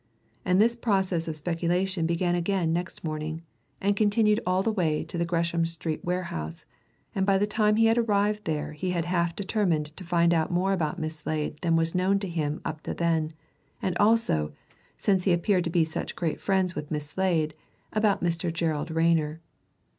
[0.43, 3.43] And this process of speculation began again next morning,
[3.79, 6.65] and continued all the way to the Gresham Street warehouse,
[7.13, 10.49] and by the time he had arrived there he had half determined to find out
[10.49, 13.33] more about Miss Slade than was known to him up to then
[13.79, 14.53] and also,
[14.97, 17.53] since he appeared to be such great friends with Miss Slade,
[17.93, 18.51] about Mr.
[18.51, 19.39] Gerald Rayner.